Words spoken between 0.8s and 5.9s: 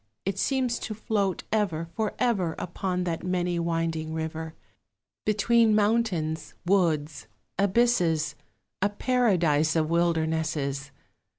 float ever, for ever, Upon that many winding river, Between